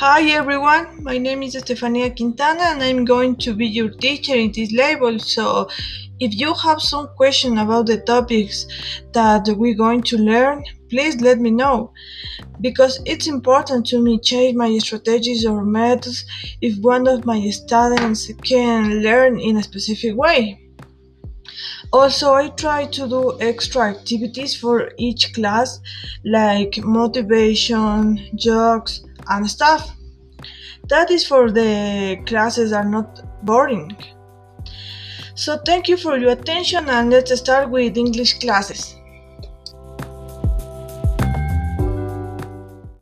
[0.00, 4.50] Hi everyone, my name is Estefania Quintana and I'm going to be your teacher in
[4.50, 5.18] this level.
[5.18, 5.68] So,
[6.18, 8.66] if you have some question about the topics
[9.12, 11.92] that we're going to learn, please let me know
[12.62, 16.24] because it's important to me change my strategies or methods
[16.62, 20.66] if one of my students can learn in a specific way.
[21.92, 25.78] Also, I try to do extra activities for each class
[26.24, 29.96] like motivation, jokes, and stuff.
[30.88, 33.96] That is for the classes are not boring.
[35.34, 38.99] So thank you for your attention and let's start with English classes.